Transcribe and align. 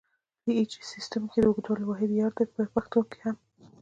په 0.43 0.49
ایچ 0.57 0.71
سیسټم 0.91 1.23
کې 1.31 1.39
د 1.41 1.45
اوږدوالي 1.47 1.85
واحد 1.87 2.09
یارډ 2.19 2.35
دی 2.39 2.45
په 2.55 2.61
پښتو 2.73 2.99
کې 3.09 3.17
هم. 3.25 3.37